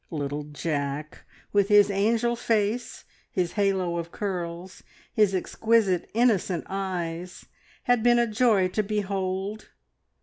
[0.09, 4.81] Little Jack, with his angel face, his halo of curls,
[5.13, 7.45] his exquisite, innocent eyes,
[7.83, 9.69] had been a joy to behold.